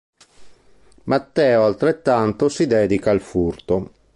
[1.03, 3.91] Matteo altrettanto si dedica al furto.